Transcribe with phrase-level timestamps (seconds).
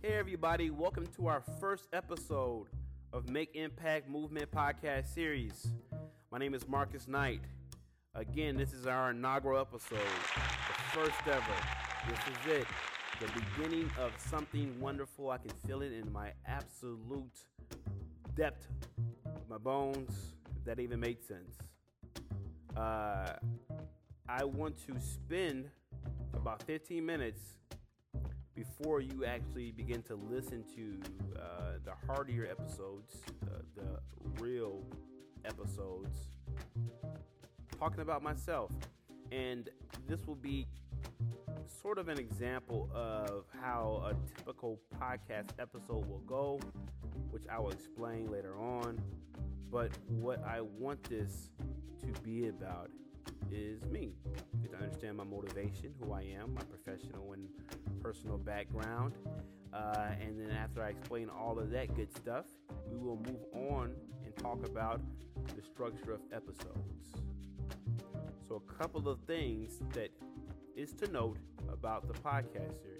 [0.00, 2.68] Hey, everybody, welcome to our first episode
[3.12, 5.72] of Make Impact Movement podcast series.
[6.30, 7.40] My name is Marcus Knight.
[8.14, 11.42] Again, this is our inaugural episode, the first ever.
[12.08, 12.66] This is it,
[13.18, 15.32] the beginning of something wonderful.
[15.32, 17.40] I can feel it in my absolute
[18.36, 18.68] depth,
[19.50, 21.56] my bones, if that even made sense.
[22.76, 23.32] Uh,
[24.28, 25.68] I want to spend
[26.34, 27.42] about 15 minutes
[28.58, 31.00] before you actually begin to listen to
[31.38, 34.82] uh, the hardier episodes, uh, the real
[35.44, 36.18] episodes,
[37.78, 38.72] talking about myself.
[39.30, 39.68] And
[40.08, 40.66] this will be
[41.66, 46.58] sort of an example of how a typical podcast episode will go,
[47.30, 49.00] which I will explain later on.
[49.70, 51.50] But what I want this
[52.00, 52.90] to be about
[53.50, 54.14] is me.
[54.62, 57.48] You to understand my motivation, who I am, my professional and
[58.02, 59.14] personal background.
[59.72, 62.46] Uh, and then after I explain all of that good stuff,
[62.90, 63.92] we will move on
[64.24, 65.00] and talk about
[65.56, 67.12] the structure of episodes.
[68.48, 70.10] So, a couple of things that
[70.74, 71.38] is to note
[71.70, 72.98] about the podcast series.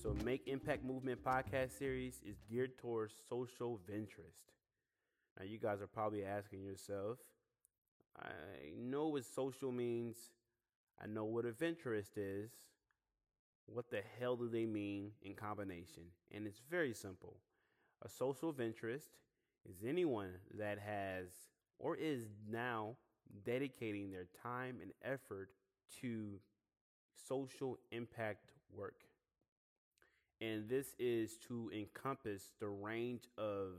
[0.00, 4.52] So, Make Impact Movement podcast series is geared towards social venturist.
[5.38, 7.18] Now, you guys are probably asking yourself,
[8.18, 10.16] I know what social means.
[11.02, 12.50] I know what a venturist is.
[13.66, 16.04] What the hell do they mean in combination?
[16.32, 17.36] And it's very simple.
[18.02, 19.10] A social venturist
[19.68, 21.28] is anyone that has
[21.78, 22.96] or is now
[23.44, 25.50] dedicating their time and effort
[26.00, 26.40] to
[27.28, 29.04] social impact work.
[30.40, 33.74] And this is to encompass the range of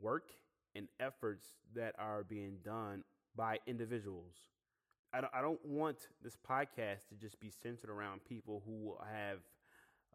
[0.00, 0.30] work
[0.74, 3.02] and efforts that are being done
[3.36, 4.34] by individuals.
[5.12, 9.38] I don't, I don't want this podcast to just be centered around people who have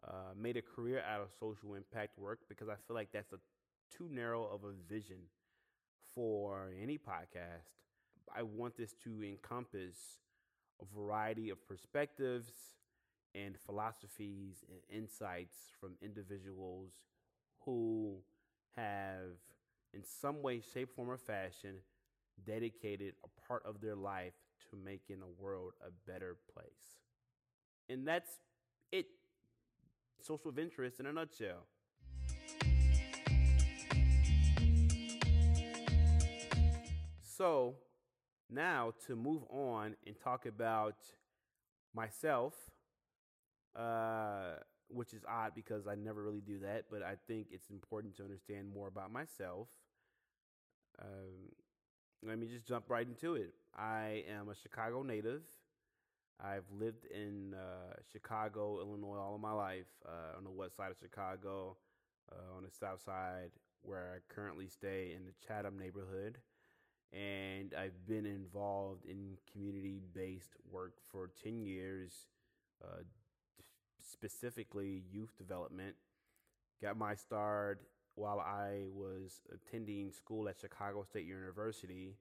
[0.06, 3.38] uh, made a career out of social impact work because I feel like that's a
[3.96, 5.18] too narrow of a vision
[6.14, 7.70] for any podcast.
[8.34, 9.96] I want this to encompass
[10.80, 12.52] a variety of perspectives
[13.34, 16.90] and philosophies and insights from individuals
[17.64, 18.16] who
[18.76, 19.36] have,
[19.94, 21.76] in some way, shape, form, or fashion,
[22.46, 24.34] dedicated a part of their life
[24.70, 26.96] to making the world a better place.
[27.88, 28.30] And that's
[28.90, 29.06] it.
[30.20, 31.66] Social venturist in a nutshell.
[37.22, 37.74] So,
[38.48, 40.96] now to move on and talk about
[41.94, 42.54] myself,
[43.74, 44.56] uh,
[44.88, 48.22] which is odd because I never really do that, but I think it's important to
[48.22, 49.68] understand more about myself.
[51.00, 51.50] Um,
[52.24, 53.52] let me just jump right into it.
[53.76, 55.42] I am a Chicago native.
[56.40, 59.86] I've lived in uh, Chicago, Illinois, all of my life.
[60.06, 61.76] Uh, on the west side of Chicago,
[62.30, 63.50] uh, on the south side,
[63.82, 66.38] where I currently stay in the Chatham neighborhood.
[67.12, 72.26] And I've been involved in community based work for 10 years,
[72.82, 73.02] uh,
[74.00, 75.96] specifically youth development.
[76.80, 77.82] Got my start
[78.14, 82.14] while I was attending school at Chicago State University,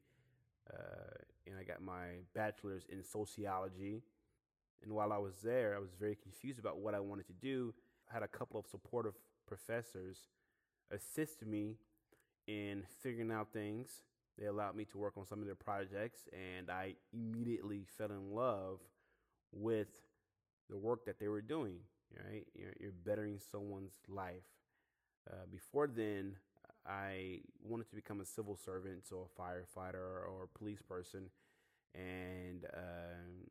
[0.72, 4.02] uh, and I got my bachelor's in sociology.
[4.84, 7.74] And while I was there, I was very confused about what I wanted to do.
[8.10, 9.14] I had a couple of supportive
[9.48, 10.18] professors
[10.92, 11.76] assist me
[12.48, 14.04] in figuring out things.
[14.38, 18.34] They allowed me to work on some of their projects, and I immediately fell in
[18.34, 18.80] love
[19.52, 19.90] with
[20.70, 21.76] the work that they were doing.
[22.14, 24.44] Right, you're, you're bettering someone's life
[25.30, 26.36] uh, before then,
[26.86, 31.30] I wanted to become a civil servant, so a firefighter or a police person.
[31.94, 33.46] And uh,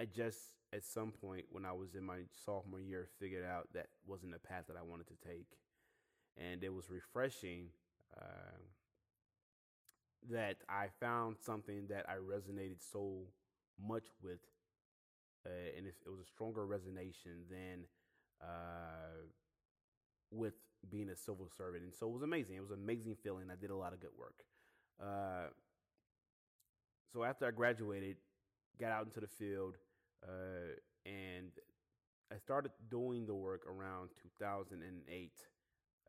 [0.00, 0.38] I just,
[0.72, 4.38] at some point when I was in my sophomore year, figured out that wasn't the
[4.38, 5.46] path that I wanted to take.
[6.36, 7.66] And it was refreshing
[8.16, 8.58] uh,
[10.30, 13.22] that I found something that I resonated so
[13.82, 14.40] much with.
[15.46, 17.84] Uh, and it, it, was a stronger resonation than
[18.42, 19.24] uh,
[20.30, 20.54] with
[20.88, 21.84] being a civil servant.
[21.84, 22.56] And so it was amazing.
[22.56, 23.50] It was an amazing feeling.
[23.50, 24.44] I did a lot of good work.
[25.00, 25.48] Uh,
[27.12, 28.16] so after I graduated,
[28.80, 29.76] got out into the field,
[30.22, 31.50] uh, and
[32.32, 35.32] I started doing the work around 2008,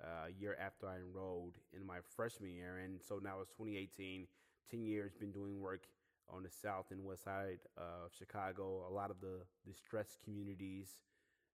[0.02, 2.80] uh, a year after I enrolled in my freshman year.
[2.84, 4.28] And so now it's 2018,
[4.70, 5.86] 10 years, been doing work
[6.30, 10.90] on the south and west side of Chicago, a lot of the distressed communities,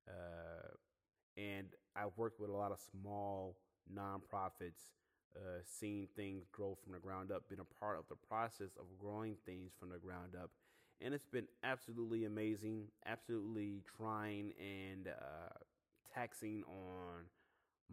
[0.08, 0.68] uh,
[1.38, 3.58] and I've worked with a lot of small
[3.94, 4.94] nonprofits,
[5.36, 8.86] uh, seeing things grow from the ground up, been a part of the process of
[9.00, 10.52] growing things from the ground up.
[11.02, 15.54] And it's been absolutely amazing, absolutely trying and uh,
[16.14, 17.26] taxing on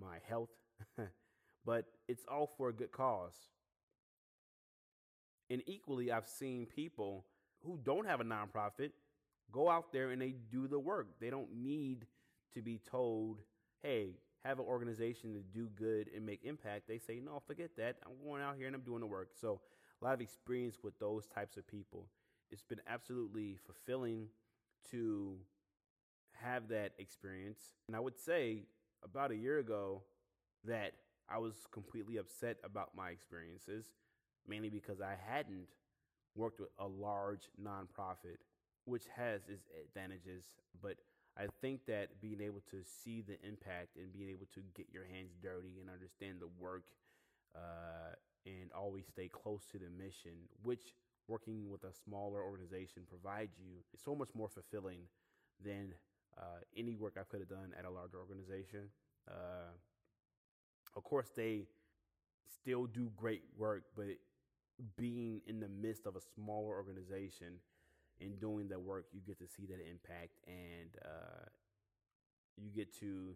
[0.01, 0.51] my health,
[1.67, 3.35] but it's all for a good cause.
[5.51, 7.27] And equally, I've seen people
[7.65, 8.91] who don't have a nonprofit
[9.51, 11.09] go out there and they do the work.
[11.21, 12.07] They don't need
[12.55, 13.39] to be told,
[13.83, 16.89] hey, have an organization to do good and make impact.
[16.89, 17.97] They say, no, forget that.
[18.05, 19.31] I'm going out here and I'm doing the work.
[19.41, 19.61] So,
[20.01, 22.07] a lot of experience with those types of people.
[22.51, 24.27] It's been absolutely fulfilling
[24.91, 25.37] to
[26.33, 27.61] have that experience.
[27.87, 28.65] And I would say
[29.05, 30.03] about a year ago
[30.65, 30.93] that
[31.29, 33.87] I was completely upset about my experiences,
[34.47, 35.69] mainly because I hadn't
[36.35, 38.39] worked with a large nonprofit,
[38.85, 40.45] which has its advantages.
[40.83, 40.97] But
[41.39, 45.05] I think that being able to see the impact and being able to get your
[45.05, 46.85] hands dirty and understand the work
[47.57, 48.15] uh,
[48.45, 50.33] and always stay close to the mission,
[50.63, 50.95] which
[51.29, 55.01] working with a smaller organization provides you, is so much more fulfilling
[55.65, 55.95] than
[56.37, 58.91] uh, any work I could have done at a larger organization.
[59.29, 59.73] Uh,
[60.97, 61.67] of course, they
[62.61, 64.19] still do great work, but
[64.97, 67.55] being in the midst of a smaller organization
[68.23, 71.45] and doing the work, you get to see that impact and uh,
[72.57, 73.35] you get to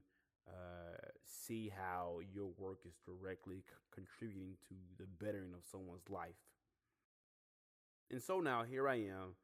[0.48, 0.96] uh,
[1.26, 3.62] see how your work is directly c-
[3.92, 6.36] contributing to the bettering of someone's life.
[8.10, 9.34] And so now here I am,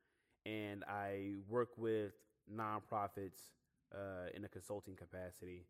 [0.47, 2.13] and I work with
[2.53, 3.51] nonprofits
[3.93, 5.67] uh, in a consulting capacity.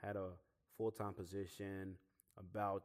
[0.00, 0.30] Had a
[0.76, 1.96] full time position
[2.38, 2.84] about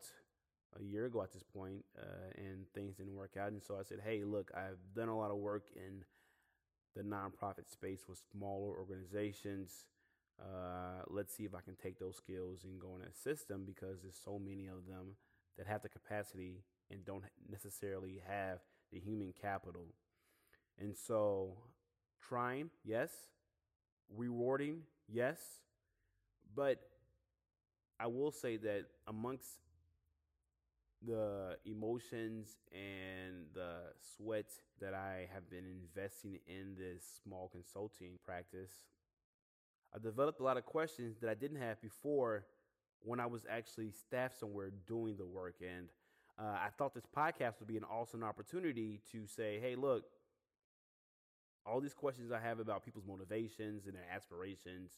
[0.80, 3.52] a year ago at this point, uh, and things didn't work out.
[3.52, 6.04] And so I said, "Hey, look, I've done a lot of work in
[6.96, 9.86] the nonprofit space with smaller organizations.
[10.42, 14.02] Uh, let's see if I can take those skills and go and assist them because
[14.02, 15.16] there's so many of them
[15.58, 18.60] that have the capacity and don't necessarily have
[18.92, 19.86] the human capital.
[20.80, 21.58] And so,
[22.28, 23.12] trying, yes,
[24.16, 25.40] rewarding, yes,
[26.56, 26.80] but
[28.00, 29.60] I will say that amongst
[31.06, 33.78] the emotions and the
[34.16, 34.46] sweat
[34.80, 38.72] that I have been investing in this small consulting practice,
[39.94, 42.46] I developed a lot of questions that I didn't have before
[43.02, 45.56] when I was actually staffed somewhere doing the work.
[45.62, 45.88] And
[46.40, 50.06] uh, I thought this podcast would be an awesome opportunity to say, hey, look,
[51.66, 54.92] all these questions I have about people's motivations and their aspirations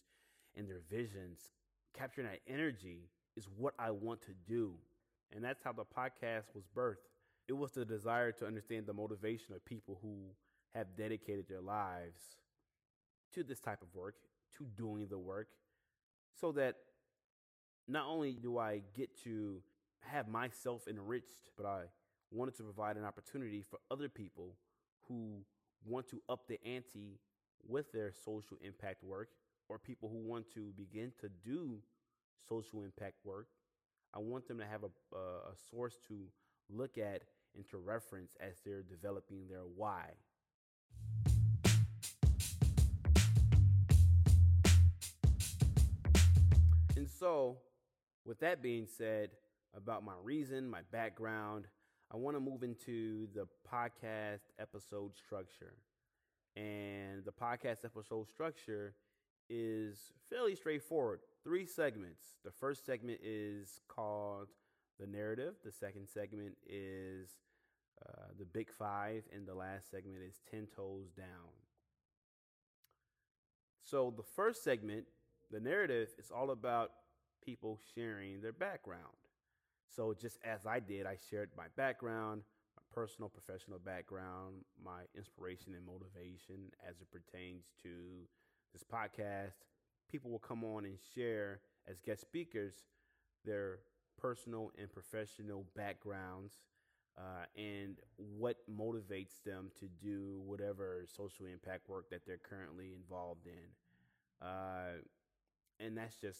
[0.56, 1.40] and their visions,
[1.94, 4.76] capturing that energy is what I want to do.
[5.36, 7.10] And that's how the podcast was birthed.
[7.48, 10.16] It was the desire to understand the motivation of people who
[10.74, 12.22] have dedicated their lives
[13.34, 14.16] to this type of work,
[14.58, 15.48] to doing the work,
[16.40, 16.76] so that
[17.88, 19.62] not only do I get to
[20.00, 21.84] have myself enriched, but I
[22.32, 24.56] wanted to provide an opportunity for other people
[25.08, 25.44] who
[25.86, 27.20] want to up the ante
[27.68, 29.30] with their social impact work
[29.70, 31.80] or people who want to begin to do
[32.48, 33.48] social impact work.
[34.16, 36.16] I want them to have a, a, source to
[36.70, 37.24] look at
[37.54, 40.06] and to reference as they're developing their why.
[46.96, 47.58] And so,
[48.24, 49.32] with that being said,
[49.76, 51.66] about my reason, my background,
[52.10, 55.74] I want to move into the podcast episode structure.
[56.56, 58.96] And the podcast episode structure
[59.50, 61.20] is fairly straightforward.
[61.46, 62.24] Three segments.
[62.44, 64.48] The first segment is called
[65.00, 67.30] The Narrative, the second segment is
[68.04, 71.54] uh, The Big Five, and the last segment is 10 Toes Down.
[73.84, 75.06] So, the first segment,
[75.52, 76.90] The Narrative, is all about
[77.46, 79.04] people sharing their background.
[79.96, 82.42] So, just as I did, I shared my background,
[82.76, 87.90] my personal, professional background, my inspiration and motivation as it pertains to
[88.74, 89.75] this podcast.
[90.12, 92.74] People will come on and share as guest speakers
[93.46, 93.80] their
[94.20, 96.54] personal and professional backgrounds
[97.18, 103.48] uh, and what motivates them to do whatever social impact work that they're currently involved
[103.48, 104.46] in.
[104.46, 105.00] Uh,
[105.80, 106.40] and that's just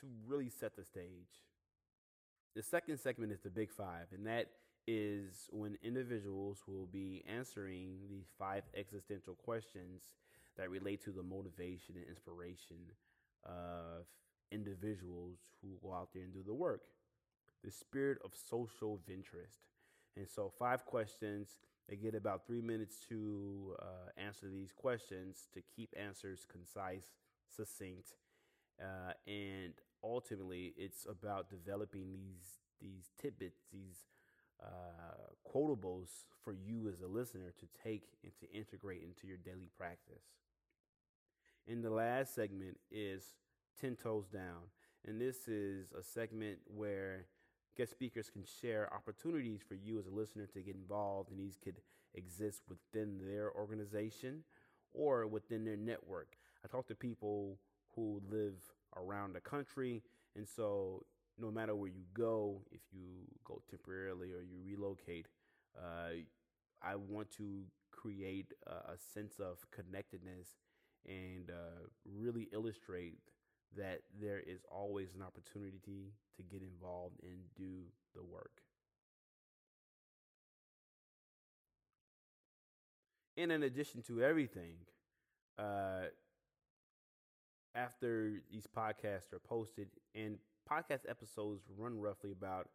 [0.00, 1.42] to really set the stage.
[2.54, 4.48] The second segment is the Big Five, and that
[4.86, 10.02] is when individuals will be answering these five existential questions
[10.56, 12.76] that relate to the motivation and inspiration
[13.44, 14.04] of
[14.50, 16.82] individuals who go out there and do the work.
[17.64, 19.66] The spirit of social venturist.
[20.16, 21.48] And so, five questions.
[21.88, 23.84] They get about three minutes to uh,
[24.16, 27.06] answer these questions to keep answers concise,
[27.54, 28.14] succinct,
[28.80, 34.06] uh, and ultimately it's about developing these these tidbits, these
[34.62, 39.70] uh, quotables for you as a listener to take and to integrate into your daily
[39.76, 40.24] practice.
[41.72, 43.24] And the last segment is
[43.80, 44.68] 10 Toes Down.
[45.06, 47.24] And this is a segment where
[47.78, 51.56] guest speakers can share opportunities for you as a listener to get involved, and these
[51.56, 51.80] could
[52.12, 54.44] exist within their organization
[54.92, 56.36] or within their network.
[56.62, 57.56] I talk to people
[57.96, 58.60] who live
[58.94, 60.02] around the country,
[60.36, 61.06] and so
[61.38, 65.24] no matter where you go, if you go temporarily or you relocate,
[65.74, 66.20] uh,
[66.82, 70.48] I want to create a, a sense of connectedness
[71.06, 73.18] and uh, really illustrate
[73.76, 77.82] that there is always an opportunity to get involved and do
[78.14, 78.62] the work.
[83.36, 84.74] And in addition to everything,
[85.58, 86.06] uh,
[87.74, 90.38] after these podcasts are posted, and
[90.70, 92.68] podcast episodes run roughly about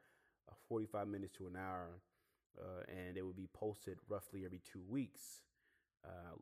[0.49, 2.01] uh, 45 minutes to an hour,
[2.59, 5.41] uh, and they will be posted roughly every two weeks.
[6.05, 6.35] Uh,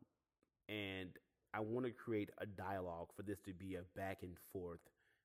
[0.68, 1.10] and
[1.56, 4.80] I want to create a dialogue for this to be a back and forth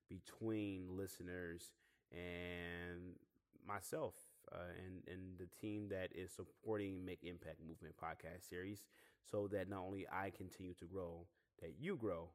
[0.08, 1.72] between listeners
[2.10, 3.16] and
[3.66, 4.14] myself
[4.50, 8.82] uh, and, and the team that is supporting Make Impact Movement podcast series
[9.30, 11.26] so that not only I continue to grow,
[11.60, 12.30] that you grow.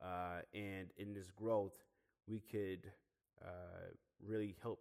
[0.00, 1.74] Uh, and in this growth,
[2.28, 2.90] we could
[3.44, 3.90] uh,
[4.24, 4.80] really help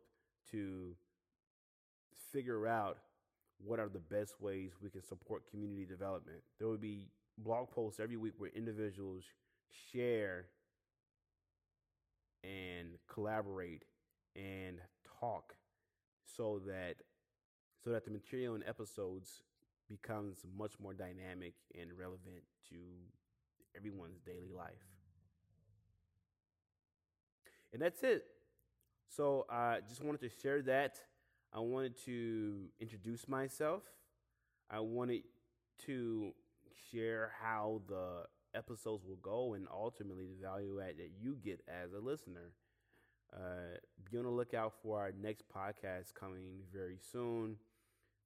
[0.51, 0.95] to
[2.31, 2.97] figure out
[3.65, 6.39] what are the best ways we can support community development.
[6.59, 7.07] There would be
[7.43, 9.23] blog posts every week where individuals
[9.91, 10.45] share
[12.43, 13.83] and collaborate
[14.35, 14.77] and
[15.19, 15.55] talk
[16.25, 16.95] so that
[17.83, 19.43] so that the material in episodes
[19.89, 22.75] becomes much more dynamic and relevant to
[23.75, 24.85] everyone's daily life.
[27.73, 28.23] And that's it.
[29.07, 30.99] So I just wanted to share that.
[31.53, 33.83] I wanted to introduce myself.
[34.69, 35.23] I wanted
[35.85, 36.33] to
[36.91, 38.23] share how the
[38.55, 42.53] episodes will go and ultimately the value add that you get as a listener.
[43.31, 43.77] Uh,
[44.09, 47.57] be on the lookout for our next podcast coming very soon.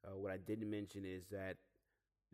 [0.05, 1.57] Uh, what I didn't mention is that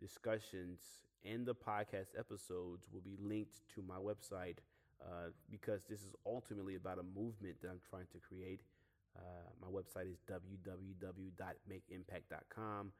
[0.00, 0.80] discussions
[1.24, 4.58] and the podcast episodes will be linked to my website
[5.02, 8.60] uh, because this is ultimately about a movement that I'm trying to create.
[9.16, 12.92] Uh, my website is www.makeimpact.com.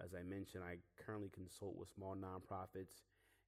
[0.00, 3.02] As I mentioned, I currently consult with small nonprofits.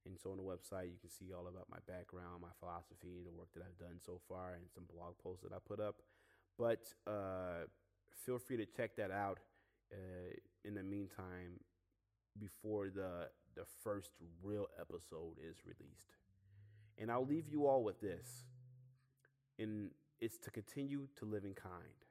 [0.05, 3.31] And so on the website, you can see all about my background, my philosophy, the
[3.31, 5.95] work that I've done so far, and some blog posts that I put up.
[6.59, 7.65] But uh,
[8.23, 9.39] feel free to check that out
[9.91, 11.59] uh, in the meantime
[12.39, 14.11] before the, the first
[14.43, 16.13] real episode is released.
[16.99, 18.45] And I'll leave you all with this.
[19.57, 22.04] And it's to continue to live in kind.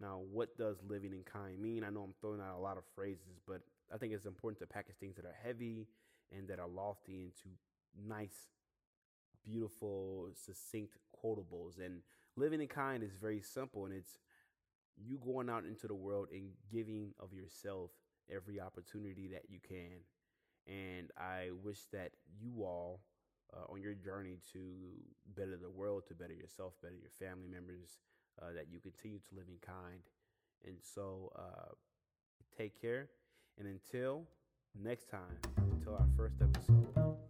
[0.00, 1.84] Now, what does living in kind mean?
[1.84, 3.60] I know I'm throwing out a lot of phrases, but
[3.92, 5.86] I think it's important to package things that are heavy
[6.32, 7.56] and that are lofty into
[8.08, 8.48] nice,
[9.44, 11.78] beautiful, succinct quotables.
[11.84, 12.00] And
[12.36, 14.18] living in kind is very simple, and it's
[14.96, 17.90] you going out into the world and giving of yourself
[18.34, 20.00] every opportunity that you can.
[20.66, 23.00] And I wish that you all,
[23.52, 24.60] uh, on your journey to
[25.36, 27.98] better the world, to better yourself, better your family members,
[28.42, 30.02] uh, that you continue to live in kind.
[30.66, 31.74] And so uh,
[32.56, 33.08] take care.
[33.58, 34.24] And until
[34.80, 37.29] next time, until our first episode.